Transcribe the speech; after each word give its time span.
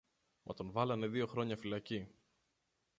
μα 0.43 0.53
τον 0.53 0.71
βάλανε 0.71 1.07
δυο 1.07 1.27
χρόνια 1.27 1.57
φυλακή. 1.57 2.07